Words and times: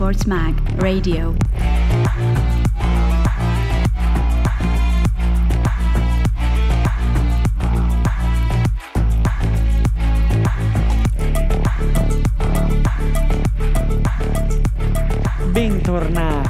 eSports 0.00 0.26
Mag 0.26 0.54
Radio. 0.80 1.36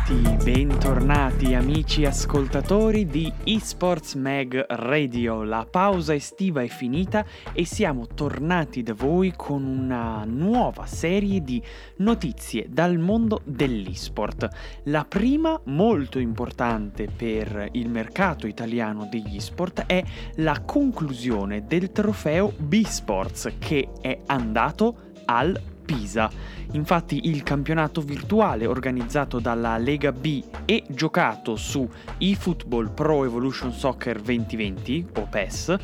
Bentornati, 0.07 0.51
bentornati 0.51 1.55
amici 1.55 2.05
ascoltatori 2.07 3.07
di 3.07 3.31
eSports 3.45 4.15
Mag 4.15 4.65
Radio. 4.69 5.43
La 5.43 5.67
pausa 5.71 6.15
estiva 6.15 6.63
è 6.63 6.69
finita 6.69 7.25
e 7.53 7.67
siamo 7.67 8.07
tornati 8.07 8.83
da 8.83 8.95
voi 8.95 9.35
con 9.37 9.65
una 9.65 10.25
nuova 10.25 10.87
serie 10.87 11.43
di 11.43 11.63
notizie 11.97 12.67
dal 12.71 12.99
mondo 12.99 13.43
dell'esport. 13.45 14.49
La 14.85 15.05
prima, 15.05 15.61
molto 15.65 16.19
importante 16.19 17.07
per 17.15 17.69
il 17.73 17.91
mercato 17.91 18.47
italiano 18.47 19.07
degli 19.11 19.37
esport, 19.37 19.85
è 19.87 20.03
la 20.37 20.63
conclusione 20.65 21.67
del 21.67 21.93
trofeo 21.93 22.53
B-Sports 22.57 23.53
che 23.59 23.91
è 24.01 24.19
andato 24.27 25.09
al 25.27 25.61
Pisa. 25.91 26.31
Infatti 26.73 27.29
il 27.29 27.43
campionato 27.43 28.01
virtuale 28.01 28.65
organizzato 28.65 29.41
dalla 29.41 29.77
Lega 29.77 30.13
B 30.13 30.41
e 30.65 30.85
giocato 30.87 31.57
su 31.57 31.89
eFootball 32.17 32.95
Pro 32.95 33.25
Evolution 33.25 33.73
Soccer 33.73 34.21
2020 34.21 35.07
o 35.17 35.27
PES 35.29 35.77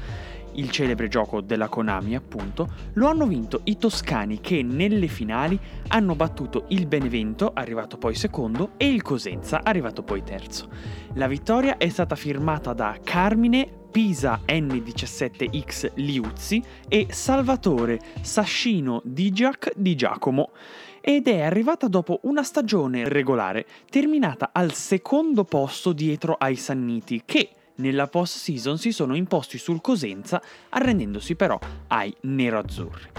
il 0.57 0.71
celebre 0.71 1.09
gioco 1.09 1.41
della 1.41 1.69
Konami 1.69 2.15
appunto, 2.15 2.69
lo 2.95 3.07
hanno 3.09 3.27
vinto 3.27 3.61
i 3.65 3.79
toscani 3.79 4.41
che 4.41 4.63
nelle 4.63 5.07
finali 5.07 5.59
hanno 5.89 6.15
battuto 6.15 6.67
il 6.69 6.87
Benevento, 6.87 7.53
arrivato 7.55 7.97
poi 7.97 8.15
secondo, 8.15 8.73
e 8.77 8.89
il 8.89 9.03
Cosenza, 9.03 9.63
arrivato 9.63 10.03
poi 10.03 10.23
terzo. 10.23 10.69
La 11.15 11.27
vittoria 11.27 11.77
è 11.79 11.89
stata 11.89 12.15
firmata 12.17 12.73
da 12.73 12.99
Carmine 13.03 13.85
Pisa 13.91 14.41
N17X 14.47 15.93
Liuzzi 15.95 16.63
e 16.87 17.07
Salvatore 17.09 17.99
Sascino 18.21 19.01
Digiac 19.05 19.73
di 19.75 19.95
Giacomo 19.95 20.51
ed 21.01 21.29
è 21.29 21.41
arrivata 21.41 21.89
dopo 21.89 22.21
una 22.25 22.43
stagione 22.43 23.09
regolare 23.09 23.65
terminata 23.89 24.51
al 24.53 24.75
secondo 24.75 25.45
posto 25.45 25.93
dietro 25.93 26.35
ai 26.35 26.57
Sanniti 26.57 27.23
che 27.25 27.49
nella 27.77 28.07
post 28.07 28.37
season 28.37 28.79
si 28.79 28.93
sono 28.93 29.15
imposti 29.15 29.59
sul 29.59 29.81
Cosenza 29.81 30.43
arrendendosi 30.71 31.35
però 31.35 31.59
ai 31.89 32.15
neroazzurri. 32.21 33.11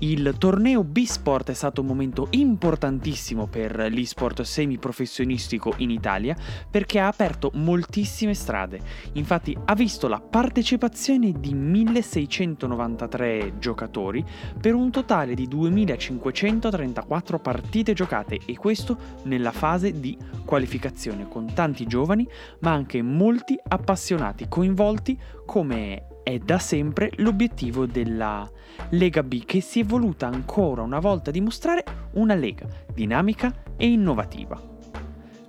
Il 0.00 0.34
torneo 0.36 0.84
B-Sport 0.84 1.50
è 1.50 1.54
stato 1.54 1.80
un 1.80 1.86
momento 1.86 2.26
importantissimo 2.32 3.46
per 3.46 3.88
l'e-sport 3.90 4.42
semiprofessionistico 4.42 5.72
in 5.78 5.88
Italia 5.88 6.36
perché 6.70 6.98
ha 6.98 7.06
aperto 7.06 7.50
moltissime 7.54 8.34
strade. 8.34 8.78
Infatti 9.12 9.56
ha 9.64 9.74
visto 9.74 10.06
la 10.06 10.20
partecipazione 10.20 11.32
di 11.32 11.54
1693 11.54 13.54
giocatori 13.58 14.22
per 14.60 14.74
un 14.74 14.90
totale 14.90 15.32
di 15.32 15.48
2534 15.48 17.38
partite 17.38 17.94
giocate 17.94 18.40
e 18.44 18.54
questo 18.58 18.98
nella 19.22 19.52
fase 19.52 19.98
di 19.98 20.14
qualificazione 20.44 21.26
con 21.26 21.54
tanti 21.54 21.86
giovani 21.86 22.28
ma 22.60 22.72
anche 22.72 23.00
molti 23.00 23.58
appassionati 23.66 24.44
coinvolti 24.46 25.18
come 25.46 26.08
è 26.26 26.40
da 26.40 26.58
sempre 26.58 27.12
l'obiettivo 27.18 27.86
della 27.86 28.50
Lega 28.88 29.22
B 29.22 29.44
che 29.44 29.60
si 29.60 29.78
è 29.78 29.84
voluta 29.84 30.26
ancora 30.26 30.82
una 30.82 30.98
volta 30.98 31.30
dimostrare 31.30 31.84
una 32.14 32.34
Lega 32.34 32.66
dinamica 32.92 33.54
e 33.76 33.86
innovativa. 33.86 34.60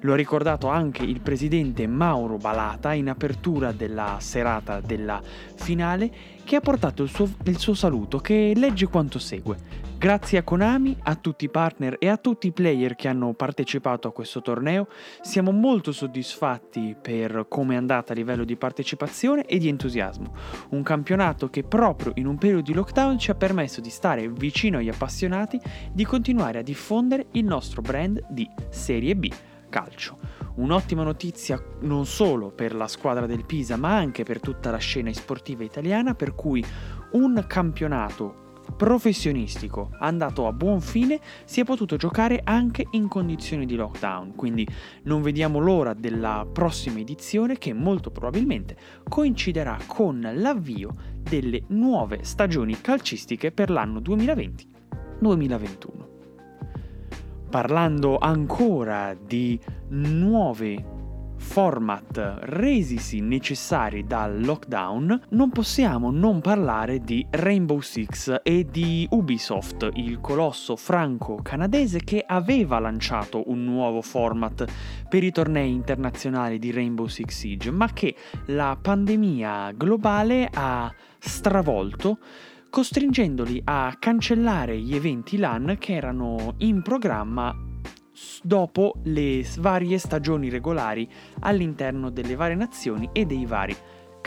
Lo 0.02 0.14
ha 0.14 0.16
ricordato 0.16 0.68
anche 0.68 1.02
il 1.04 1.20
presidente 1.22 1.88
Mauro 1.88 2.38
Balata 2.38 2.94
in 2.94 3.10
apertura 3.10 3.72
della 3.72 4.18
serata 4.20 4.80
della 4.80 5.20
finale 5.56 6.12
che 6.44 6.58
ha 6.58 6.62
portato 6.62 7.02
il 7.02 7.10
suo, 7.10 7.28
il 7.46 7.58
suo 7.58 7.74
saluto 7.74 8.20
che 8.20 8.54
legge 8.56 8.86
quanto 8.86 9.18
segue. 9.18 9.87
Grazie 10.00 10.38
a 10.38 10.44
Konami, 10.44 10.96
a 11.06 11.16
tutti 11.16 11.46
i 11.46 11.50
partner 11.50 11.96
e 11.98 12.08
a 12.08 12.18
tutti 12.18 12.46
i 12.46 12.52
player 12.52 12.96
che 12.96 13.08
hanno 13.08 13.34
partecipato 13.34 14.08
a 14.08 14.12
questo 14.12 14.44
torneo, 14.44 14.88
siamo 15.22 15.50
molto 15.50 15.92
soddisfatti 15.92 16.96
per 17.02 17.48
come 17.50 17.74
è 17.74 17.78
andata 17.78 18.14
a 18.14 18.16
livello 18.16 18.44
di 18.44 18.56
partecipazione 18.58 19.46
e 19.46 19.58
di 19.58 19.68
entusiasmo. 19.68 20.36
Un 20.70 20.84
campionato 20.84 21.50
che 21.50 21.64
proprio 21.64 22.12
in 22.18 22.28
un 22.28 22.38
periodo 22.38 22.62
di 22.62 22.76
lockdown 22.76 23.18
ci 23.18 23.32
ha 23.32 23.36
permesso 23.36 23.82
di 23.82 23.90
stare 23.90 24.30
vicino 24.30 24.78
agli 24.78 24.90
appassionati, 24.90 25.60
di 25.92 26.06
continuare 26.06 26.60
a 26.60 26.64
diffondere 26.64 27.30
il 27.32 27.46
nostro 27.46 27.82
brand 27.82 28.24
di 28.30 28.48
Serie 28.70 29.16
B 29.16 29.32
calcio. 29.68 30.20
Un'ottima 30.58 31.02
notizia 31.02 31.60
non 31.82 32.06
solo 32.06 32.52
per 32.52 32.76
la 32.76 32.88
squadra 32.88 33.26
del 33.26 33.46
Pisa, 33.46 33.78
ma 33.78 33.96
anche 33.96 34.24
per 34.24 34.42
tutta 34.42 34.70
la 34.70 34.78
scena 34.78 35.12
sportiva 35.12 35.64
italiana, 35.64 36.14
per 36.14 36.36
cui 36.36 36.64
un 37.14 37.44
campionato 37.48 38.46
professionistico. 38.76 39.92
Andato 40.00 40.48
a 40.48 40.54
buon 40.54 40.82
fine 40.82 41.20
si 41.46 41.62
è 41.62 41.64
potuto 41.64 41.96
giocare 41.96 42.42
anche 42.44 42.86
in 42.92 43.08
condizioni 43.08 43.66
di 43.66 43.76
lockdown. 43.76 44.36
Quindi 44.36 44.68
non 45.04 45.22
vediamo 45.22 45.60
l'ora 45.60 45.94
della 45.94 46.46
prossima 46.52 47.00
edizione 47.00 47.58
che 47.58 47.72
molto 47.74 48.12
probabilmente 48.12 48.76
coinciderà 49.08 49.78
con 49.86 50.28
l'avvio 50.36 50.96
delle 51.22 51.64
nuove 51.68 52.24
stagioni 52.24 52.82
calcistiche 52.82 53.52
per 53.52 53.70
l'anno 53.70 54.00
2020-2021 54.00 56.06
parlando 57.50 58.18
ancora 58.18 59.16
di 59.16 59.58
nuovi 59.90 60.97
format 61.48 62.40
resisi 62.42 63.22
necessari 63.22 64.06
dal 64.06 64.44
lockdown, 64.44 65.22
non 65.30 65.50
possiamo 65.50 66.12
non 66.12 66.42
parlare 66.42 67.00
di 67.00 67.26
Rainbow 67.32 67.80
Six 67.80 68.42
e 68.44 68.68
di 68.70 69.08
Ubisoft, 69.10 69.90
il 69.94 70.20
colosso 70.20 70.76
franco-canadese 70.76 72.04
che 72.04 72.24
aveva 72.28 72.80
lanciato 72.80 73.50
un 73.50 73.64
nuovo 73.64 74.02
format 74.02 74.66
per 75.08 75.24
i 75.24 75.32
tornei 75.32 75.72
internazionali 75.72 76.60
di 76.60 76.72
Rainbow 76.72 77.08
Six 77.08 77.30
Siege, 77.30 77.72
ma 77.72 77.92
che 77.94 78.14
la 78.48 78.78
pandemia 78.80 79.72
globale 79.72 80.50
ha 80.54 80.94
stravolto 81.18 82.20
costringendoli 82.70 83.62
a 83.64 83.96
cancellare 83.98 84.78
gli 84.78 84.94
eventi 84.94 85.38
LAN 85.38 85.78
che 85.80 85.96
erano 85.96 86.56
in 86.58 86.82
programma 86.82 87.67
dopo 88.42 88.96
le 89.04 89.46
varie 89.58 89.98
stagioni 89.98 90.50
regolari 90.50 91.10
all'interno 91.40 92.10
delle 92.10 92.36
varie 92.36 92.56
nazioni 92.56 93.10
e 93.14 93.26
dei 93.26 93.46
vari 93.46 93.76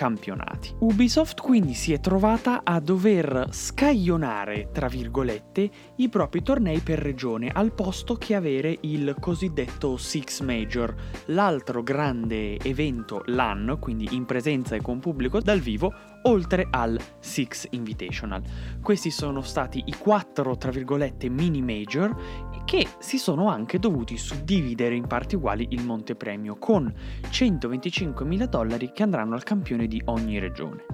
campionati. 0.01 0.75
Ubisoft 0.79 1.43
quindi 1.43 1.75
si 1.75 1.93
è 1.93 2.01
trovata 2.01 2.63
a 2.65 2.81
dover 2.81 3.49
scaglionare, 3.51 4.71
tra 4.73 4.89
virgolette, 4.89 5.71
i 5.97 6.09
propri 6.09 6.43
tornei 6.43 6.81
per 6.81 6.99
regione 6.99 7.51
al 7.53 7.73
posto 7.73 8.15
che 8.15 8.35
avere 8.35 8.79
il 8.81 9.15
cosiddetto 9.21 9.99
Six 9.99 10.41
Major, 10.41 10.95
l'altro 11.27 11.83
grande 11.83 12.59
evento 12.61 13.23
LAN, 13.27 13.77
quindi 13.79 14.09
in 14.13 14.25
presenza 14.25 14.75
e 14.75 14.81
con 14.81 15.01
pubblico 15.01 15.39
dal 15.41 15.61
vivo, 15.61 15.93
oltre 16.23 16.67
al 16.71 16.99
Six 17.19 17.67
Invitational. 17.71 18.43
Questi 18.83 19.11
sono 19.11 19.41
stati 19.43 19.83
i 19.87 19.95
quattro, 19.97 20.57
tra 20.57 20.71
virgolette, 20.71 21.29
mini 21.29 21.63
major 21.63 22.49
che 22.65 22.87
si 22.99 23.19
sono 23.19 23.49
anche 23.49 23.79
dovuti 23.79 24.17
suddividere 24.17 24.95
in 24.95 25.07
parti 25.07 25.35
uguali 25.35 25.69
il 25.71 25.85
monte 25.85 26.15
premio 26.15 26.57
con 26.57 26.93
125.000 27.29 28.45
dollari 28.45 28.93
che 28.93 29.03
andranno 29.03 29.35
al 29.35 29.43
campione 29.43 29.87
di 29.87 30.01
ogni 30.05 30.39
regione. 30.39 30.85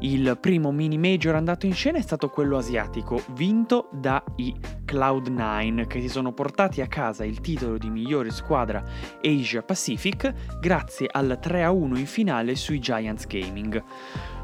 Il 0.00 0.36
primo 0.40 0.72
mini 0.72 0.98
major 0.98 1.34
andato 1.34 1.66
in 1.66 1.72
scena 1.72 1.98
è 1.98 2.02
stato 2.02 2.28
quello 2.28 2.58
asiatico, 2.58 3.22
vinto 3.32 3.88
dai 3.92 4.54
Cloud9 4.84 5.86
che 5.86 6.00
si 6.00 6.08
sono 6.08 6.32
portati 6.32 6.82
a 6.82 6.86
casa 6.86 7.24
il 7.24 7.40
titolo 7.40 7.78
di 7.78 7.88
migliore 7.88 8.30
squadra 8.30 8.84
Asia 9.22 9.62
Pacific 9.62 10.58
grazie 10.60 11.08
al 11.10 11.38
3-1 11.40 11.96
in 11.96 12.06
finale 12.06 12.54
sui 12.56 12.78
Giants 12.78 13.26
Gaming. 13.26 13.82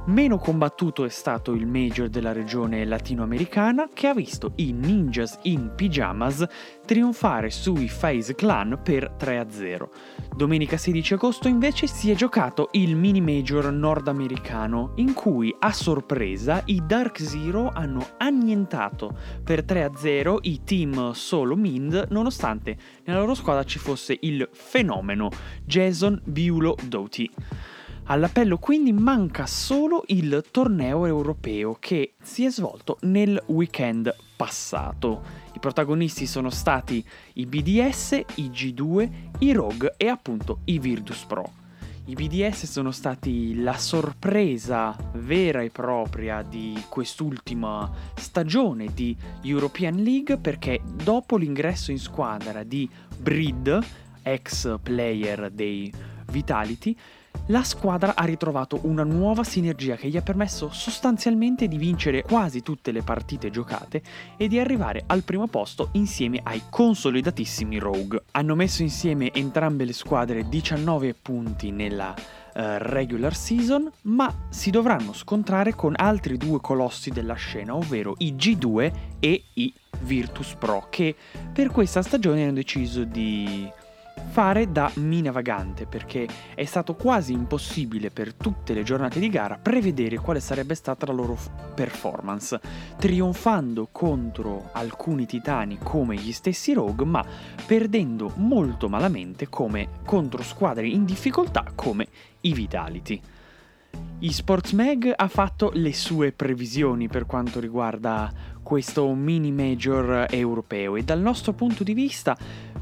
Meno 0.08 0.38
combattuto 0.38 1.04
è 1.04 1.10
stato 1.10 1.52
il 1.52 1.66
major 1.66 2.08
della 2.08 2.32
regione 2.32 2.82
latinoamericana 2.86 3.90
che 3.92 4.06
ha 4.06 4.14
visto 4.14 4.52
i 4.54 4.72
Ninjas 4.72 5.38
in 5.42 5.74
Pyjamas 5.76 6.46
trionfare 6.86 7.50
sui 7.50 7.90
FaZe 7.90 8.34
Clan 8.34 8.80
per 8.82 9.16
3-0. 9.18 9.86
Domenica 10.34 10.78
16 10.78 11.12
agosto 11.12 11.46
invece 11.46 11.86
si 11.86 12.10
è 12.10 12.14
giocato 12.14 12.70
il 12.72 12.96
mini 12.96 13.20
major 13.20 13.70
nordamericano 13.70 14.92
in 14.94 15.12
cui 15.12 15.54
a 15.58 15.74
sorpresa 15.74 16.62
i 16.64 16.80
Dark 16.86 17.20
Zero 17.20 17.70
hanno 17.74 18.14
annientato 18.16 19.14
per 19.44 19.62
3-0 19.62 20.38
i 20.40 20.64
team 20.64 21.12
solo 21.12 21.54
Mind 21.54 22.06
nonostante 22.08 22.78
nella 23.04 23.18
loro 23.18 23.34
squadra 23.34 23.62
ci 23.64 23.78
fosse 23.78 24.16
il 24.22 24.48
fenomeno 24.52 25.28
Jason 25.66 26.18
Biulo 26.24 26.76
Doughty. 26.86 27.30
All'appello 28.10 28.56
quindi 28.56 28.90
manca 28.90 29.44
solo 29.44 30.02
il 30.06 30.42
torneo 30.50 31.04
europeo 31.04 31.76
che 31.78 32.14
si 32.22 32.46
è 32.46 32.50
svolto 32.50 32.96
nel 33.02 33.42
weekend 33.48 34.14
passato. 34.34 35.22
I 35.54 35.58
protagonisti 35.58 36.26
sono 36.26 36.48
stati 36.48 37.04
i 37.34 37.44
BDS, 37.44 38.22
i 38.36 38.48
G2, 38.48 39.10
i 39.40 39.52
Rogue 39.52 39.92
e 39.98 40.08
appunto 40.08 40.60
i 40.64 40.78
Virtus 40.78 41.24
Pro. 41.26 41.52
I 42.06 42.14
BDS 42.14 42.64
sono 42.64 42.92
stati 42.92 43.60
la 43.60 43.76
sorpresa 43.76 44.96
vera 45.16 45.60
e 45.60 45.68
propria 45.68 46.40
di 46.40 46.82
quest'ultima 46.88 47.90
stagione 48.14 48.86
di 48.94 49.14
European 49.42 49.96
League 49.96 50.38
perché 50.38 50.80
dopo 50.82 51.36
l'ingresso 51.36 51.90
in 51.90 51.98
squadra 51.98 52.62
di 52.62 52.88
Breed, 53.18 53.78
ex 54.22 54.78
player 54.80 55.50
dei 55.50 55.92
Vitality, 56.30 56.96
la 57.46 57.62
squadra 57.62 58.14
ha 58.14 58.24
ritrovato 58.24 58.80
una 58.82 59.04
nuova 59.04 59.42
sinergia 59.44 59.96
che 59.96 60.08
gli 60.08 60.16
ha 60.16 60.22
permesso 60.22 60.70
sostanzialmente 60.70 61.66
di 61.66 61.78
vincere 61.78 62.22
quasi 62.22 62.62
tutte 62.62 62.92
le 62.92 63.02
partite 63.02 63.50
giocate 63.50 64.02
e 64.36 64.48
di 64.48 64.58
arrivare 64.58 65.04
al 65.06 65.22
primo 65.22 65.46
posto 65.46 65.88
insieme 65.92 66.40
ai 66.42 66.62
consolidatissimi 66.68 67.78
Rogue. 67.78 68.24
Hanno 68.32 68.54
messo 68.54 68.82
insieme 68.82 69.32
entrambe 69.32 69.84
le 69.84 69.92
squadre 69.92 70.48
19 70.48 71.14
punti 71.14 71.70
nella 71.70 72.14
uh, 72.14 72.60
regular 72.78 73.34
season, 73.34 73.90
ma 74.02 74.32
si 74.50 74.70
dovranno 74.70 75.12
scontrare 75.12 75.74
con 75.74 75.94
altri 75.96 76.36
due 76.36 76.60
colossi 76.60 77.10
della 77.10 77.34
scena, 77.34 77.74
ovvero 77.74 78.14
i 78.18 78.34
G2 78.34 78.92
e 79.20 79.44
i 79.54 79.72
Virtus 80.00 80.54
Pro, 80.58 80.86
che 80.90 81.14
per 81.52 81.70
questa 81.70 82.02
stagione 82.02 82.42
hanno 82.42 82.52
deciso 82.52 83.04
di 83.04 83.70
fare 84.18 84.70
da 84.70 84.90
mina 84.96 85.30
vagante 85.30 85.86
perché 85.86 86.26
è 86.54 86.64
stato 86.64 86.94
quasi 86.94 87.32
impossibile 87.32 88.10
per 88.10 88.34
tutte 88.34 88.74
le 88.74 88.82
giornate 88.82 89.18
di 89.20 89.28
gara 89.28 89.58
prevedere 89.60 90.18
quale 90.18 90.40
sarebbe 90.40 90.74
stata 90.74 91.06
la 91.06 91.12
loro 91.12 91.36
performance, 91.74 92.60
trionfando 92.98 93.88
contro 93.90 94.70
alcuni 94.72 95.26
titani 95.26 95.78
come 95.82 96.16
gli 96.16 96.32
stessi 96.32 96.72
Rogue, 96.72 97.06
ma 97.06 97.24
perdendo 97.66 98.32
molto 98.36 98.88
malamente 98.88 99.48
come 99.48 99.88
contro 100.04 100.42
squadre 100.42 100.88
in 100.88 101.04
difficoltà 101.04 101.64
come 101.74 102.06
i 102.42 102.52
Vitality. 102.52 103.20
eSports 104.20 104.72
Mag 104.72 105.12
ha 105.14 105.28
fatto 105.28 105.70
le 105.74 105.92
sue 105.92 106.32
previsioni 106.32 107.08
per 107.08 107.24
quanto 107.24 107.60
riguarda 107.60 108.32
questo 108.62 109.14
mini 109.14 109.52
major 109.52 110.26
europeo 110.28 110.96
e 110.96 111.02
dal 111.02 111.20
nostro 111.20 111.52
punto 111.52 111.84
di 111.84 111.94
vista 111.94 112.36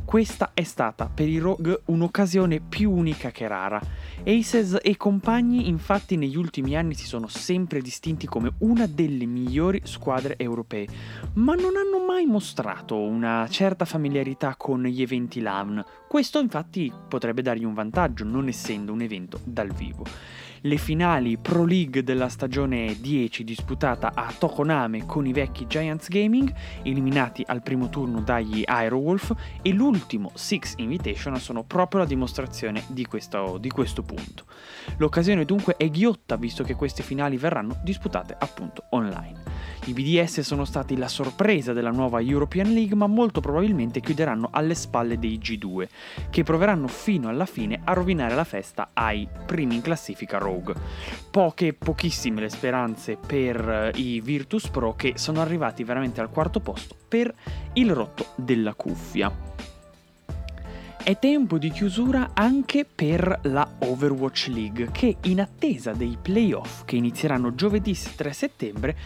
questa 0.07 0.53
è 0.55 0.63
stata 0.63 1.11
per 1.13 1.29
i 1.29 1.39
Rogue 1.39 1.83
un'occasione 1.87 2.61
più 2.61 2.93
unica 2.93 3.33
che 3.33 3.49
rara. 3.49 3.81
Aces 4.25 4.79
e 4.81 4.97
compagni 4.97 5.69
infatti 5.69 6.17
negli 6.17 6.37
ultimi 6.37 6.77
anni 6.77 6.95
si 6.95 7.07
sono 7.07 7.27
sempre 7.27 7.81
distinti 7.81 8.27
come 8.27 8.53
una 8.59 8.87
delle 8.87 9.27
migliori 9.27 9.81
squadre 9.83 10.37
europee, 10.39 10.87
ma 11.35 11.55
non 11.55 11.73
hanno 11.77 12.05
mai 12.07 12.25
mostrato 12.25 13.01
una 13.01 13.49
certa 13.51 13.85
familiarità 13.85 14.55
con 14.57 14.85
gli 14.85 15.03
eventi 15.03 15.41
LAN. 15.41 15.85
Questo 16.07 16.39
infatti 16.39 16.91
potrebbe 17.09 17.43
dargli 17.43 17.65
un 17.65 17.75
vantaggio 17.75 18.25
non 18.25 18.47
essendo 18.47 18.93
un 18.93 19.01
evento 19.01 19.41
dal 19.43 19.73
vivo 19.73 20.05
le 20.63 20.77
finali 20.77 21.37
Pro 21.37 21.65
League 21.65 22.03
della 22.03 22.29
stagione 22.29 22.97
10 23.01 23.45
disputata 23.45 24.13
a 24.15 24.33
Tokoname 24.37 25.07
con 25.07 25.27
i 25.27 25.33
vecchi 25.33 25.67
Giants 25.67 26.09
Gaming, 26.09 26.53
eliminati 26.83 27.45
al 27.47 27.63
primo 27.63 27.89
turno 27.89 28.21
dagli 28.21 28.63
Aerowolf, 28.65 29.35
e 29.63 29.73
l'ultimo 29.73 30.31
Six 30.35 30.75
Invitational 30.77 31.41
sono 31.41 31.65
proprio 31.65 32.01
la 32.01 32.07
dimostrazione 32.07 32.85
di 32.89 33.05
questo, 33.07 33.59
di 33.59 33.71
questo 33.71 34.03
punto. 34.03 34.45
L'occasione 34.99 35.45
dunque 35.45 35.77
è 35.77 35.91
ghiotta 35.91 36.37
visto 36.37 36.63
che 36.65 36.75
queste 36.75 37.03
finali 37.03 37.37
verranno 37.37 37.79
disputate 37.83 38.37
appunto 38.39 38.85
online. 38.91 39.57
I 39.87 39.93
BDS 39.93 40.41
sono 40.41 40.65
stati 40.65 40.97
la 40.97 41.07
sorpresa 41.07 41.73
della 41.73 41.91
nuova 41.91 42.21
European 42.21 42.73
League, 42.73 42.97
ma 42.97 43.07
molto 43.07 43.41
probabilmente 43.41 44.01
chiuderanno 44.01 44.49
alle 44.51 44.75
spalle 44.75 45.19
dei 45.19 45.39
G2, 45.39 45.89
che 46.29 46.43
proveranno 46.43 46.89
fino 46.89 47.29
alla 47.29 47.47
fine 47.47 47.81
a 47.85 47.93
rovinare 47.93 48.35
la 48.35 48.45
festa 48.45 48.91
ai 48.95 49.29
primi 49.47 49.77
in 49.77 49.83
classifica 49.83 50.39
Rogue. 50.57 50.75
Poche, 51.31 51.75
pochissime 51.75 52.41
le 52.41 52.49
speranze 52.49 53.17
per 53.17 53.93
eh, 53.95 53.99
i 54.01 54.21
Virtus 54.21 54.69
Pro 54.69 54.95
che 54.95 55.15
sono 55.17 55.41
arrivati 55.41 55.85
veramente 55.85 56.21
al 56.21 56.31
quarto 56.31 56.61
posto 56.61 56.97
per 57.07 57.33
il 57.75 57.93
rotto 57.93 58.29
della 58.37 58.75
cuffia. 58.75 59.55
È 61.03 61.19
tempo 61.21 61.57
di 61.59 61.71
chiusura 61.71 62.31
anche 62.35 62.85
per 62.85 63.41
la 63.45 63.69
Overwatch 63.79 64.49
League 64.49 64.89
che 64.91 65.19
in 65.23 65.41
attesa 65.41 65.93
dei 65.93 66.19
playoff 66.21 66.85
che 66.85 66.97
inizieranno 66.97 67.55
giovedì 67.55 67.97
3 68.17 68.33
settembre 68.33 68.97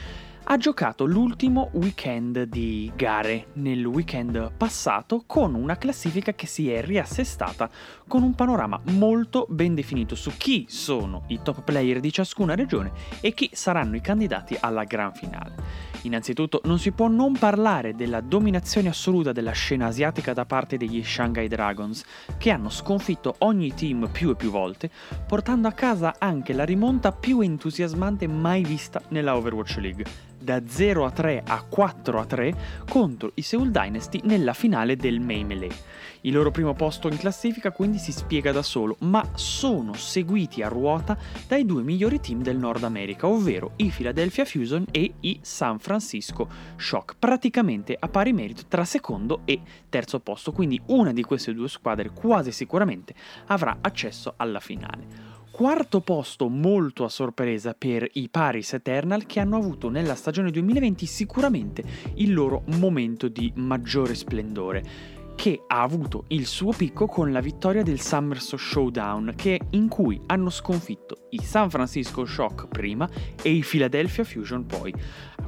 ha 0.44 0.56
giocato 0.56 1.04
l'ultimo 1.04 1.70
weekend 1.74 2.42
di 2.44 2.90
gare 2.96 3.48
nel 3.54 3.84
weekend 3.84 4.52
passato 4.56 5.22
con 5.26 5.54
una 5.54 5.76
classifica 5.76 6.32
che 6.32 6.46
si 6.46 6.70
è 6.70 6.82
riassestata 6.82 7.70
con 8.08 8.22
un 8.22 8.34
panorama 8.34 8.80
molto 8.90 9.46
ben 9.48 9.74
definito 9.74 10.14
su 10.14 10.32
chi 10.36 10.66
sono 10.68 11.24
i 11.28 11.40
top 11.42 11.62
player 11.62 12.00
di 12.00 12.12
ciascuna 12.12 12.54
regione 12.54 12.90
e 13.20 13.32
chi 13.32 13.50
saranno 13.52 13.96
i 13.96 14.00
candidati 14.00 14.56
alla 14.58 14.84
gran 14.84 15.12
finale. 15.12 15.88
Innanzitutto 16.02 16.62
non 16.64 16.78
si 16.78 16.92
può 16.92 17.08
non 17.08 17.36
parlare 17.36 17.94
della 17.94 18.22
dominazione 18.22 18.88
assoluta 18.88 19.32
della 19.32 19.52
scena 19.52 19.86
asiatica 19.86 20.32
da 20.32 20.46
parte 20.46 20.78
degli 20.78 21.04
Shanghai 21.04 21.46
Dragons, 21.46 22.02
che 22.38 22.50
hanno 22.50 22.70
sconfitto 22.70 23.34
ogni 23.38 23.74
team 23.74 24.08
più 24.10 24.30
e 24.30 24.36
più 24.36 24.50
volte, 24.50 24.90
portando 25.26 25.68
a 25.68 25.72
casa 25.72 26.14
anche 26.18 26.54
la 26.54 26.64
rimonta 26.64 27.12
più 27.12 27.40
entusiasmante 27.40 28.26
mai 28.26 28.64
vista 28.64 29.02
nella 29.08 29.36
Overwatch 29.36 29.76
League 29.76 30.29
da 30.40 30.62
0 30.66 31.04
a 31.04 31.10
3 31.10 31.42
a 31.46 31.62
4 31.62 32.18
a 32.18 32.24
3 32.24 32.54
contro 32.88 33.32
i 33.34 33.42
Seoul 33.42 33.70
Dynasty 33.70 34.20
nella 34.24 34.54
finale 34.54 34.96
del 34.96 35.20
May 35.20 35.44
Melee. 35.44 35.98
Il 36.22 36.34
loro 36.34 36.50
primo 36.50 36.74
posto 36.74 37.08
in 37.08 37.16
classifica 37.16 37.70
quindi 37.70 37.98
si 37.98 38.12
spiega 38.12 38.52
da 38.52 38.62
solo, 38.62 38.96
ma 39.00 39.26
sono 39.34 39.94
seguiti 39.94 40.62
a 40.62 40.68
ruota 40.68 41.16
dai 41.46 41.64
due 41.64 41.82
migliori 41.82 42.20
team 42.20 42.42
del 42.42 42.58
Nord 42.58 42.84
America, 42.84 43.26
ovvero 43.26 43.72
i 43.76 43.88
Philadelphia 43.88 44.44
Fusion 44.44 44.84
e 44.90 45.14
i 45.20 45.38
San 45.40 45.78
Francisco 45.78 46.48
Shock, 46.76 47.16
praticamente 47.18 47.96
a 47.98 48.08
pari 48.08 48.32
merito 48.32 48.64
tra 48.68 48.84
secondo 48.84 49.40
e 49.44 49.60
terzo 49.88 50.20
posto, 50.20 50.52
quindi 50.52 50.80
una 50.86 51.12
di 51.12 51.22
queste 51.22 51.54
due 51.54 51.68
squadre 51.68 52.10
quasi 52.10 52.52
sicuramente 52.52 53.14
avrà 53.46 53.78
accesso 53.80 54.34
alla 54.36 54.60
finale. 54.60 55.38
Quarto 55.50 56.00
posto 56.00 56.48
molto 56.48 57.04
a 57.04 57.08
sorpresa 57.08 57.74
per 57.76 58.08
i 58.14 58.28
Paris 58.30 58.72
Eternal 58.72 59.26
che 59.26 59.40
hanno 59.40 59.56
avuto 59.56 59.90
nella 59.90 60.14
stagione 60.14 60.50
2020 60.50 61.04
sicuramente 61.04 61.82
il 62.14 62.32
loro 62.32 62.62
momento 62.78 63.28
di 63.28 63.52
maggiore 63.56 64.14
splendore 64.14 65.18
che 65.40 65.62
ha 65.68 65.80
avuto 65.80 66.24
il 66.28 66.44
suo 66.44 66.70
picco 66.70 67.06
con 67.06 67.32
la 67.32 67.40
vittoria 67.40 67.82
del 67.82 67.98
Summerso 67.98 68.58
Showdown, 68.58 69.32
che, 69.34 69.58
in 69.70 69.88
cui 69.88 70.20
hanno 70.26 70.50
sconfitto 70.50 71.28
i 71.30 71.42
San 71.42 71.70
Francisco 71.70 72.26
Shock 72.26 72.68
prima 72.68 73.08
e 73.40 73.48
i 73.48 73.64
Philadelphia 73.66 74.22
Fusion 74.22 74.66
poi. 74.66 74.92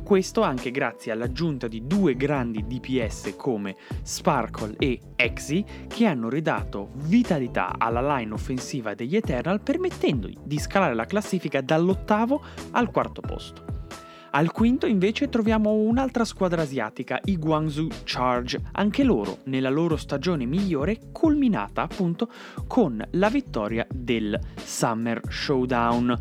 Questo 0.02 0.40
anche 0.40 0.70
grazie 0.70 1.12
all'aggiunta 1.12 1.68
di 1.68 1.86
due 1.86 2.16
grandi 2.16 2.66
DPS 2.66 3.34
come 3.36 3.76
Sparkle 4.00 4.76
e 4.78 4.98
Exy 5.14 5.62
che 5.88 6.06
hanno 6.06 6.30
ridato 6.30 6.92
vitalità 6.94 7.74
alla 7.76 8.16
line 8.16 8.32
offensiva 8.32 8.94
degli 8.94 9.14
Eternal 9.14 9.60
permettendogli 9.60 10.38
di 10.42 10.58
scalare 10.58 10.94
la 10.94 11.04
classifica 11.04 11.60
dall'ottavo 11.60 12.42
al 12.70 12.90
quarto 12.90 13.20
posto. 13.20 13.81
Al 14.34 14.50
quinto 14.50 14.86
invece 14.86 15.28
troviamo 15.28 15.72
un'altra 15.72 16.24
squadra 16.24 16.62
asiatica, 16.62 17.20
i 17.24 17.36
Guangzhou 17.36 17.88
Charge, 18.04 18.58
anche 18.72 19.04
loro 19.04 19.40
nella 19.44 19.68
loro 19.68 19.98
stagione 19.98 20.46
migliore 20.46 21.10
culminata 21.12 21.82
appunto 21.82 22.30
con 22.66 23.06
la 23.10 23.28
vittoria 23.28 23.86
del 23.90 24.40
Summer 24.56 25.20
Showdown 25.28 26.18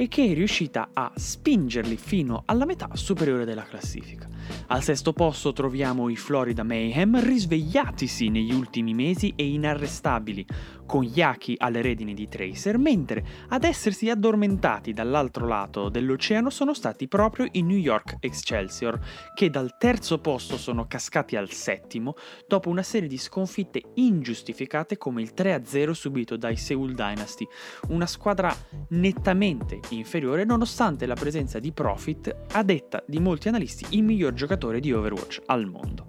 e 0.00 0.06
che 0.06 0.30
è 0.30 0.32
riuscita 0.32 0.90
a 0.92 1.10
spingerli 1.12 1.96
fino 1.96 2.44
alla 2.46 2.64
metà 2.64 2.88
superiore 2.92 3.44
della 3.44 3.64
classifica. 3.64 4.28
Al 4.68 4.82
sesto 4.82 5.12
posto 5.12 5.52
troviamo 5.52 6.08
i 6.08 6.16
Florida 6.16 6.62
Mayhem, 6.62 7.20
risvegliatisi 7.22 8.28
negli 8.28 8.52
ultimi 8.52 8.94
mesi 8.94 9.32
e 9.36 9.46
inarrestabili, 9.46 10.46
con 10.86 11.04
Yaki 11.04 11.54
alle 11.58 11.82
redini 11.82 12.14
di 12.14 12.28
Tracer, 12.28 12.78
mentre 12.78 13.22
ad 13.48 13.64
essersi 13.64 14.08
addormentati 14.08 14.94
dall'altro 14.94 15.46
lato 15.46 15.90
dell'oceano 15.90 16.48
sono 16.48 16.72
stati 16.72 17.08
proprio 17.08 17.46
i 17.52 17.62
New 17.62 17.76
York 17.76 18.16
Excelsior, 18.20 18.98
che 19.34 19.50
dal 19.50 19.76
terzo 19.76 20.18
posto 20.18 20.56
sono 20.56 20.86
cascati 20.86 21.36
al 21.36 21.50
settimo 21.50 22.14
dopo 22.46 22.70
una 22.70 22.82
serie 22.82 23.08
di 23.08 23.18
sconfitte 23.18 23.82
ingiustificate 23.94 24.96
come 24.96 25.20
il 25.20 25.32
3-0 25.36 25.90
subito 25.90 26.38
dai 26.38 26.56
Seoul 26.56 26.94
Dynasty, 26.94 27.46
una 27.88 28.06
squadra 28.06 28.54
nettamente 28.90 29.80
inferiore 29.96 30.44
nonostante 30.44 31.06
la 31.06 31.14
presenza 31.14 31.58
di 31.58 31.72
Profit, 31.72 32.34
a 32.52 32.62
detta 32.62 33.02
di 33.06 33.18
molti 33.18 33.48
analisti 33.48 33.96
il 33.96 34.02
miglior 34.02 34.34
giocatore 34.34 34.80
di 34.80 34.92
Overwatch 34.92 35.42
al 35.46 35.66
mondo. 35.66 36.06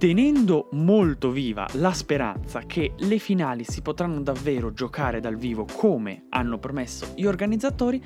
tenendo 0.00 0.68
molto 0.72 1.30
viva 1.30 1.68
la 1.74 1.92
speranza 1.92 2.60
che 2.60 2.94
le 2.96 3.18
finali 3.18 3.64
si 3.64 3.82
potranno 3.82 4.22
davvero 4.22 4.72
giocare 4.72 5.20
dal 5.20 5.36
vivo 5.36 5.66
come 5.70 6.24
hanno 6.30 6.58
promesso 6.58 7.12
gli 7.14 7.26
organizzatori, 7.26 8.02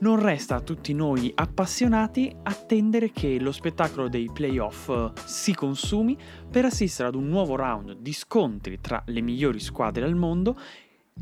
non 0.00 0.20
resta 0.20 0.56
a 0.56 0.60
tutti 0.60 0.92
noi 0.92 1.32
appassionati 1.34 2.30
attendere 2.42 3.12
che 3.12 3.40
lo 3.40 3.52
spettacolo 3.52 4.10
dei 4.10 4.28
playoff 4.30 4.90
eh, 4.90 5.10
si 5.24 5.54
consumi 5.54 6.18
per 6.50 6.66
assistere 6.66 7.08
ad 7.08 7.14
un 7.14 7.28
nuovo 7.28 7.56
round 7.56 7.96
di 7.98 8.12
scontri 8.12 8.78
tra 8.82 9.02
le 9.06 9.22
migliori 9.22 9.58
squadre 9.58 10.04
al 10.04 10.16
mondo 10.16 10.54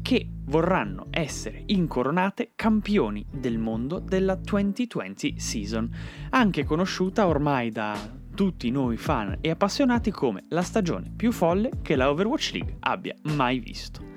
che 0.03 0.29
vorranno 0.45 1.07
essere 1.11 1.63
incoronate 1.67 2.53
campioni 2.55 3.25
del 3.31 3.59
mondo 3.59 3.99
della 3.99 4.35
2020 4.37 5.39
season, 5.39 5.89
anche 6.31 6.65
conosciuta 6.65 7.27
ormai 7.27 7.71
da 7.71 7.99
tutti 8.35 8.71
noi 8.71 8.97
fan 8.97 9.39
e 9.41 9.51
appassionati 9.51 10.11
come 10.11 10.45
la 10.51 10.63
stagione 10.63 11.11
più 11.15 11.33
folle 11.33 11.71
che 11.83 11.97
la 11.97 12.11
Overwatch 12.11 12.53
League 12.53 12.77
abbia 12.81 13.15
mai 13.23 13.59
visto. 13.59 14.16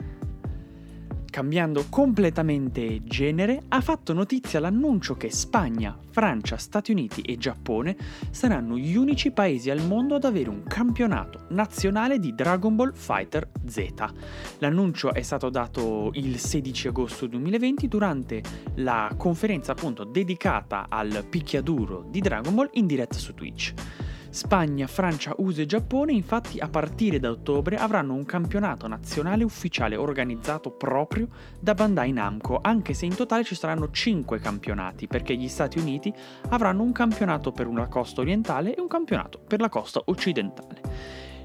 Cambiando 1.29 1.85
completamente 1.89 3.03
genere, 3.03 3.61
ha 3.67 3.81
fatto 3.81 4.13
notizia 4.13 4.59
l'annuncio 4.59 5.15
che 5.15 5.31
Spagna, 5.31 5.95
Francia, 6.09 6.57
Stati 6.57 6.91
Uniti 6.91 7.21
e 7.21 7.37
Giappone 7.37 7.95
saranno 8.31 8.77
gli 8.77 8.95
unici 8.95 9.31
paesi 9.31 9.69
al 9.69 9.85
mondo 9.85 10.15
ad 10.15 10.23
avere 10.23 10.49
un 10.49 10.63
campionato 10.63 11.45
nazionale 11.49 12.19
di 12.19 12.33
Dragon 12.33 12.75
Ball 12.75 12.93
Fighter 12.93 13.47
Z. 13.67 13.93
L'annuncio 14.57 15.13
è 15.13 15.21
stato 15.21 15.49
dato 15.49 16.09
il 16.13 16.39
16 16.39 16.87
agosto 16.87 17.27
2020 17.27 17.87
durante 17.87 18.41
la 18.75 19.13
conferenza 19.15 19.73
appunto 19.73 20.03
dedicata 20.03 20.87
al 20.89 21.25
picchiaduro 21.29 22.05
di 22.09 22.21
Dragon 22.21 22.55
Ball 22.55 22.69
in 22.73 22.87
diretta 22.87 23.17
su 23.17 23.35
Twitch. 23.35 23.73
Spagna, 24.31 24.85
Francia, 24.85 25.33
USA 25.37 25.61
e 25.63 25.65
Giappone 25.65 26.13
infatti 26.13 26.59
a 26.59 26.69
partire 26.69 27.19
da 27.19 27.31
ottobre 27.31 27.77
avranno 27.77 28.13
un 28.13 28.25
campionato 28.25 28.87
nazionale 28.87 29.43
ufficiale 29.43 29.95
organizzato 29.95 30.69
proprio 30.69 31.27
da 31.59 31.73
Bandai 31.73 32.11
Namco, 32.11 32.59
anche 32.61 32.93
se 32.93 33.05
in 33.05 33.15
totale 33.15 33.43
ci 33.43 33.55
saranno 33.55 33.89
5 33.89 34.39
campionati, 34.39 35.07
perché 35.07 35.35
gli 35.35 35.47
Stati 35.47 35.79
Uniti 35.79 36.13
avranno 36.49 36.83
un 36.83 36.91
campionato 36.91 37.51
per 37.51 37.65
una 37.65 37.87
costa 37.87 38.21
orientale 38.21 38.75
e 38.75 38.81
un 38.81 38.87
campionato 38.87 39.39
per 39.39 39.59
la 39.61 39.69
costa 39.69 40.01
occidentale. 40.05 40.81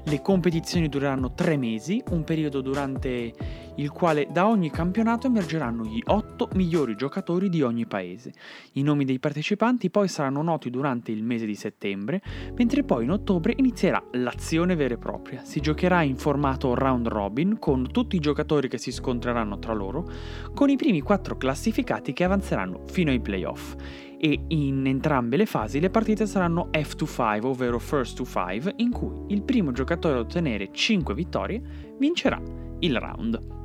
Le 0.07 0.21
competizioni 0.21 0.87
dureranno 0.87 1.33
tre 1.33 1.57
mesi, 1.57 2.03
un 2.11 2.23
periodo 2.23 2.61
durante 2.61 3.33
il 3.75 3.91
quale 3.91 4.27
da 4.31 4.47
ogni 4.47 4.69
campionato 4.69 5.27
emergeranno 5.27 5.83
gli 5.83 6.01
otto 6.05 6.49
migliori 6.53 6.95
giocatori 6.95 7.49
di 7.49 7.61
ogni 7.61 7.85
paese. 7.85 8.33
I 8.73 8.83
nomi 8.83 9.05
dei 9.05 9.19
partecipanti 9.19 9.89
poi 9.89 10.07
saranno 10.07 10.41
noti 10.41 10.69
durante 10.69 11.11
il 11.11 11.23
mese 11.23 11.45
di 11.45 11.55
settembre, 11.55 12.21
mentre 12.55 12.83
poi 12.83 13.03
in 13.03 13.11
ottobre 13.11 13.53
inizierà 13.57 14.03
l'azione 14.13 14.75
vera 14.75 14.93
e 14.93 14.97
propria. 14.97 15.43
Si 15.43 15.59
giocherà 15.59 16.01
in 16.03 16.17
formato 16.17 16.73
round 16.73 17.07
robin 17.07 17.57
con 17.59 17.91
tutti 17.91 18.15
i 18.15 18.19
giocatori 18.19 18.67
che 18.67 18.77
si 18.77 18.91
scontreranno 18.91 19.59
tra 19.59 19.73
loro, 19.73 20.09
con 20.53 20.69
i 20.69 20.75
primi 20.75 21.01
quattro 21.01 21.37
classificati 21.37 22.13
che 22.13 22.23
avanzeranno 22.23 22.83
fino 22.87 23.11
ai 23.11 23.19
playoff 23.19 23.75
e 24.17 24.45
in 24.47 24.87
entrambe 24.87 25.37
le 25.37 25.45
fasi 25.45 25.79
le 25.79 25.89
partite 25.89 26.25
saranno 26.25 26.69
F2-5, 26.71 27.45
ovvero 27.45 27.79
First 27.79 28.17
to 28.17 28.25
5, 28.25 28.73
in 28.77 28.91
cui 28.91 29.33
il 29.33 29.43
primo 29.43 29.71
giocatore 29.71 30.15
a 30.15 30.21
ottenere 30.21 30.69
5 30.71 31.13
vittorie 31.13 31.61
vincerà 31.99 32.41
il 32.79 32.99
round 32.99 33.64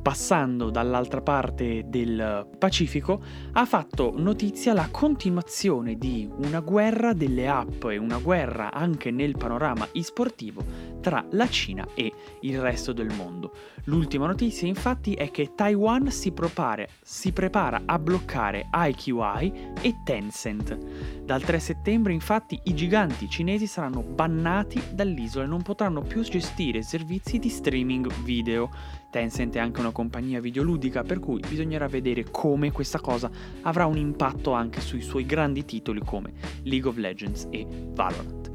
passando 0.00 0.70
dall'altra 0.70 1.20
parte 1.20 1.84
del 1.86 2.48
Pacifico, 2.58 3.22
ha 3.52 3.64
fatto 3.64 4.12
notizia 4.16 4.72
la 4.72 4.88
continuazione 4.90 5.96
di 5.96 6.28
una 6.38 6.60
guerra 6.60 7.12
delle 7.12 7.48
app 7.48 7.84
e 7.84 7.96
una 7.96 8.18
guerra 8.18 8.72
anche 8.72 9.10
nel 9.10 9.36
panorama 9.36 9.88
e-sportivo 9.92 10.64
tra 11.00 11.24
la 11.30 11.48
Cina 11.48 11.86
e 11.94 12.12
il 12.40 12.60
resto 12.60 12.92
del 12.92 13.12
mondo. 13.14 13.52
L'ultima 13.84 14.26
notizia 14.26 14.66
infatti 14.66 15.14
è 15.14 15.30
che 15.30 15.54
Taiwan 15.54 16.10
si, 16.10 16.32
propare, 16.32 16.88
si 17.02 17.32
prepara 17.32 17.82
a 17.86 17.98
bloccare 17.98 18.68
IQI 18.72 19.72
e 19.80 19.94
Tencent. 20.04 20.76
Dal 21.24 21.42
3 21.42 21.58
settembre 21.58 22.12
infatti 22.12 22.58
i 22.64 22.74
giganti 22.74 23.28
cinesi 23.28 23.66
saranno 23.66 24.02
bannati 24.02 24.82
dall'isola 24.92 25.44
e 25.44 25.48
non 25.48 25.62
potranno 25.62 26.02
più 26.02 26.22
gestire 26.22 26.82
servizi 26.82 27.38
di 27.38 27.48
streaming 27.48 28.12
video. 28.22 28.70
Tencent 29.10 29.54
è 29.56 29.58
anche 29.58 29.80
una 29.80 29.87
compagnia 29.92 30.40
videoludica 30.40 31.02
per 31.02 31.18
cui 31.18 31.40
bisognerà 31.46 31.86
vedere 31.88 32.24
come 32.30 32.72
questa 32.72 33.00
cosa 33.00 33.30
avrà 33.62 33.86
un 33.86 33.96
impatto 33.96 34.52
anche 34.52 34.80
sui 34.80 35.00
suoi 35.00 35.26
grandi 35.26 35.64
titoli 35.64 36.00
come 36.04 36.32
League 36.62 36.88
of 36.88 36.96
Legends 36.96 37.48
e 37.50 37.66
Valorant. 37.92 38.50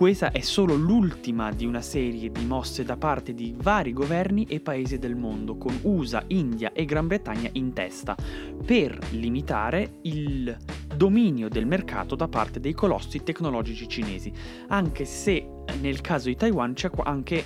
Questa 0.00 0.30
è 0.30 0.40
solo 0.40 0.76
l'ultima 0.76 1.52
di 1.52 1.66
una 1.66 1.82
serie 1.82 2.30
di 2.30 2.46
mosse 2.46 2.84
da 2.84 2.96
parte 2.96 3.34
di 3.34 3.54
vari 3.54 3.92
governi 3.92 4.46
e 4.46 4.60
paesi 4.60 4.98
del 4.98 5.14
mondo, 5.14 5.58
con 5.58 5.78
USA, 5.82 6.24
India 6.28 6.72
e 6.72 6.86
Gran 6.86 7.06
Bretagna 7.06 7.50
in 7.52 7.74
testa, 7.74 8.16
per 8.64 8.98
limitare 9.10 9.98
il 10.04 10.56
dominio 10.96 11.50
del 11.50 11.66
mercato 11.66 12.14
da 12.14 12.28
parte 12.28 12.60
dei 12.60 12.72
colossi 12.72 13.22
tecnologici 13.22 13.86
cinesi, 13.86 14.32
anche 14.68 15.04
se 15.04 15.46
nel 15.82 16.00
caso 16.00 16.28
di 16.28 16.36
Taiwan 16.36 16.72
anche, 17.02 17.44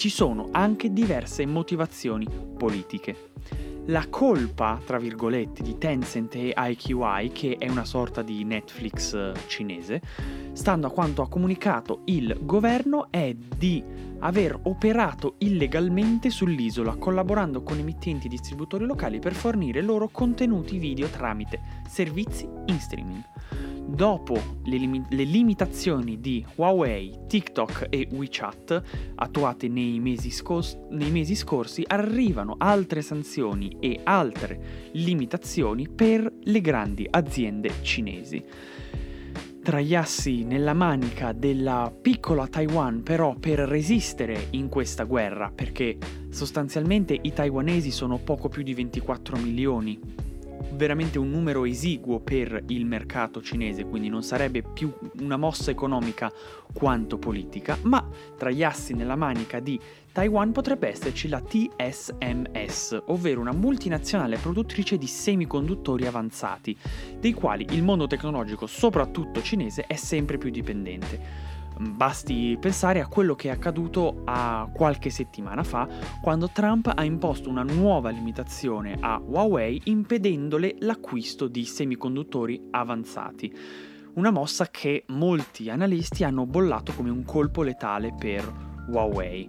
ci 0.00 0.08
sono 0.08 0.48
anche 0.52 0.94
diverse 0.94 1.44
motivazioni 1.44 2.26
politiche. 2.56 3.32
La 3.88 4.06
colpa, 4.08 4.80
tra 4.82 4.96
virgolette, 4.96 5.62
di 5.62 5.76
Tencent 5.76 6.36
e 6.36 6.54
IQI, 6.56 7.30
che 7.30 7.56
è 7.58 7.68
una 7.68 7.84
sorta 7.84 8.22
di 8.22 8.42
Netflix 8.44 9.12
eh, 9.12 9.34
cinese, 9.46 10.00
stando 10.52 10.86
a 10.86 10.90
quanto 10.90 11.20
ha 11.20 11.28
comunicato 11.28 12.00
il 12.06 12.34
governo, 12.40 13.08
è 13.10 13.34
di 13.34 13.84
aver 14.20 14.58
operato 14.62 15.34
illegalmente 15.40 16.30
sull'isola, 16.30 16.94
collaborando 16.94 17.62
con 17.62 17.76
emittenti 17.76 18.24
e 18.24 18.30
distributori 18.30 18.86
locali 18.86 19.18
per 19.18 19.34
fornire 19.34 19.82
loro 19.82 20.08
contenuti 20.08 20.78
video 20.78 21.08
tramite 21.08 21.60
servizi 21.86 22.48
in 22.64 22.80
streaming 22.80 23.22
dopo 23.90 24.34
le, 24.64 24.76
lim- 24.76 25.06
le, 25.10 25.24
limitazioni 25.24 26.20
di 26.20 26.44
Huawei, 26.56 27.20
TikTok 27.26 27.86
e 27.90 28.08
WeChat 28.10 28.82
attuate 29.16 29.68
nei 29.68 30.00
mesi, 30.00 30.30
scos- 30.30 30.78
nei 30.90 31.10
mesi 31.10 31.34
scorsi, 31.34 31.84
arrivano 31.86 32.54
altre 32.58 33.02
sanzioni 33.02 33.76
e 33.80 34.00
altre 34.04 34.90
limitazioni 34.92 35.88
per 35.88 36.32
le 36.42 36.60
grandi 36.60 37.06
aziende 37.10 37.82
cinesi. 37.82 38.44
Tra 39.62 39.80
gli 39.80 39.94
assi 39.94 40.42
nella 40.42 40.72
manica 40.72 41.32
della 41.32 41.92
piccola 42.00 42.46
Taiwan 42.46 43.02
però 43.02 43.34
per 43.34 43.58
resistere 43.58 44.46
in 44.52 44.68
questa 44.70 45.04
guerra 45.04 45.52
perché 45.54 45.98
sostanzialmente 46.30 47.16
i 47.20 47.32
taiwanesi 47.32 47.90
sono 47.90 48.16
poco 48.16 48.48
più 48.48 48.62
di 48.62 48.72
24 48.72 49.36
milioni 49.36 50.28
veramente 50.72 51.18
un 51.18 51.30
numero 51.30 51.64
esiguo 51.64 52.20
per 52.20 52.64
il 52.68 52.84
mercato 52.86 53.42
cinese, 53.42 53.84
quindi 53.84 54.08
non 54.08 54.22
sarebbe 54.22 54.62
più 54.62 54.92
una 55.20 55.36
mossa 55.36 55.70
economica 55.70 56.32
quanto 56.72 57.18
politica, 57.18 57.78
ma 57.82 58.06
tra 58.36 58.50
gli 58.50 58.62
assi 58.62 58.94
nella 58.94 59.16
manica 59.16 59.60
di 59.60 59.78
Taiwan 60.12 60.52
potrebbe 60.52 60.88
esserci 60.88 61.28
la 61.28 61.40
TSMS, 61.40 63.02
ovvero 63.06 63.40
una 63.40 63.52
multinazionale 63.52 64.38
produttrice 64.38 64.98
di 64.98 65.06
semiconduttori 65.06 66.06
avanzati, 66.06 66.76
dei 67.18 67.32
quali 67.32 67.66
il 67.70 67.82
mondo 67.82 68.06
tecnologico, 68.06 68.66
soprattutto 68.66 69.40
cinese, 69.42 69.84
è 69.86 69.96
sempre 69.96 70.36
più 70.38 70.50
dipendente. 70.50 71.49
Basti 71.80 72.58
pensare 72.60 73.00
a 73.00 73.06
quello 73.06 73.34
che 73.34 73.48
è 73.48 73.52
accaduto 73.52 74.20
a 74.26 74.68
qualche 74.70 75.08
settimana 75.08 75.62
fa 75.62 75.88
quando 76.20 76.50
Trump 76.52 76.92
ha 76.94 77.04
imposto 77.04 77.48
una 77.48 77.62
nuova 77.62 78.10
limitazione 78.10 78.98
a 79.00 79.18
Huawei 79.18 79.80
impedendole 79.84 80.76
l'acquisto 80.80 81.48
di 81.48 81.64
semiconduttori 81.64 82.68
avanzati. 82.70 83.50
Una 84.12 84.30
mossa 84.30 84.68
che 84.68 85.04
molti 85.08 85.70
analisti 85.70 86.22
hanno 86.22 86.44
bollato 86.44 86.92
come 86.92 87.08
un 87.08 87.24
colpo 87.24 87.62
letale 87.62 88.12
per 88.12 88.68
Huawei. 88.88 89.48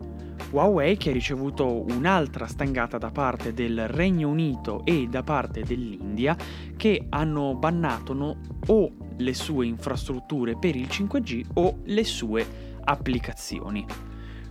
Huawei 0.51 0.95
che 0.95 1.09
ha 1.09 1.13
ricevuto 1.13 1.83
un'altra 1.83 2.47
stangata 2.47 2.97
da 2.97 3.11
parte 3.11 3.53
del 3.53 3.89
Regno 3.89 4.29
Unito 4.29 4.85
e 4.85 5.07
da 5.09 5.21
parte 5.23 5.63
dell'India 5.63 6.37
che 6.77 7.07
hanno 7.09 7.55
bannato 7.55 8.13
no, 8.13 8.37
o 8.67 8.91
le 9.21 9.33
sue 9.33 9.65
infrastrutture 9.65 10.57
per 10.57 10.75
il 10.75 10.87
5G 10.87 11.45
o 11.53 11.77
le 11.85 12.03
sue 12.03 12.45
applicazioni. 12.83 13.85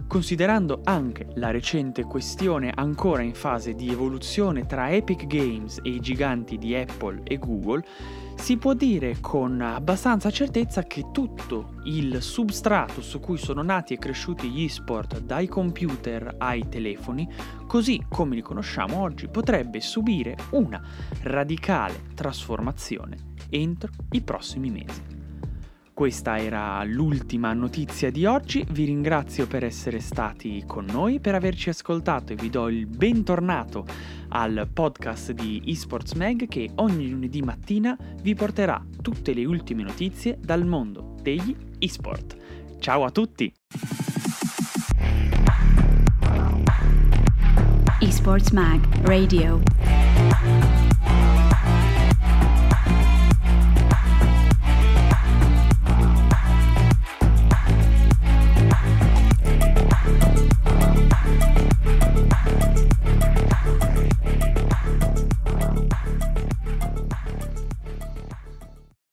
Considerando 0.07 0.81
anche 0.83 1.29
la 1.35 1.53
recente 1.53 2.03
questione 2.03 2.73
ancora 2.75 3.23
in 3.23 3.35
fase 3.35 3.75
di 3.75 3.91
evoluzione 3.91 4.67
tra 4.67 4.91
Epic 4.91 5.27
Games 5.27 5.79
e 5.83 5.91
i 5.91 6.01
giganti 6.01 6.59
di 6.59 6.75
Apple 6.75 7.21
e 7.23 7.39
Google, 7.39 7.85
si 8.41 8.57
può 8.57 8.73
dire 8.73 9.19
con 9.21 9.61
abbastanza 9.61 10.31
certezza 10.31 10.83
che 10.85 11.11
tutto 11.13 11.75
il 11.85 12.23
substrato 12.23 13.03
su 13.03 13.21
cui 13.21 13.37
sono 13.37 13.63
nati 13.63 13.93
e 13.93 13.99
cresciuti 13.99 14.49
gli 14.49 14.65
esport 14.65 15.21
dai 15.21 15.47
computer 15.47 16.37
ai 16.39 16.67
telefoni, 16.69 17.29
così 17.67 18.03
come 18.09 18.35
li 18.35 18.43
conosciamo 18.43 18.99
oggi, 18.99 19.29
potrebbe 19.29 19.81
subire 19.81 20.37
una 20.53 20.83
radicale 21.23 22.07
trasformazione 22.15 23.35
entro 23.51 23.91
i 24.13 24.23
prossimi 24.23 24.71
mesi. 24.71 25.20
Questa 26.01 26.39
era 26.39 26.83
l'ultima 26.85 27.53
notizia 27.53 28.11
di 28.11 28.25
oggi, 28.25 28.65
vi 28.71 28.87
ringrazio 28.87 29.47
per 29.47 29.65
essere 29.65 30.01
stati 30.01 30.65
con 30.67 30.87
noi, 30.87 31.21
per 31.21 31.35
averci 31.35 31.69
ascoltato 31.69 32.33
e 32.33 32.37
vi 32.37 32.49
do 32.49 32.71
il 32.71 32.87
bentornato 32.87 33.85
al 34.29 34.67
podcast 34.73 35.33
di 35.33 35.63
eSports 35.67 36.15
Mag 36.15 36.49
che 36.49 36.71
ogni 36.77 37.11
lunedì 37.11 37.43
mattina 37.43 37.99
vi 38.23 38.35
porterà 38.35 38.83
tutte 39.03 39.35
le 39.35 39.45
ultime 39.45 39.83
notizie 39.83 40.39
dal 40.41 40.65
mondo 40.65 41.17
degli 41.21 41.55
eSport. 41.79 42.35
Ciao 42.79 43.05
a 43.05 43.11
tutti! 43.11 43.53
eSports 48.01 48.53
Mag 48.53 48.81
Radio 49.03 49.61